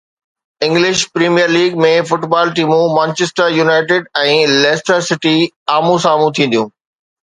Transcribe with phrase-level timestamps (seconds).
[0.67, 4.35] English Premier League ۾ football ٽيمون Manchester United ۽
[4.67, 5.37] Leicester City
[5.79, 6.79] آمهون سامهون ٿينديون